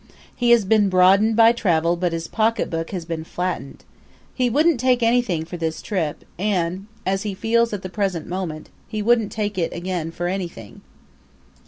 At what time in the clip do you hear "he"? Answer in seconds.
0.35-0.49, 4.33-4.49, 7.21-7.35, 8.87-9.03